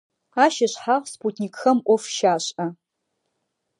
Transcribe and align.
Ащ 0.43 0.55
ышъхьагъ 0.65 1.05
спутникхэм 1.11 1.77
Ӏоф 1.85 2.03
щашӀэ. 2.15 2.67